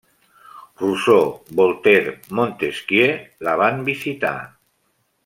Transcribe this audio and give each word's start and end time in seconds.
Rousseau, 0.83 1.27
Voltaire, 1.59 2.15
Montesquieu 2.39 3.21
la 3.49 3.55
van 3.63 3.85
visitar. 3.91 4.37